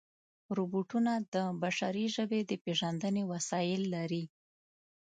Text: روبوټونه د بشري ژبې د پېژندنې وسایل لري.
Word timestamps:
روبوټونه 0.57 1.11
د 1.33 1.35
بشري 1.63 2.05
ژبې 2.15 2.39
د 2.49 2.51
پېژندنې 2.63 3.23
وسایل 3.31 3.83
لري. 3.95 4.23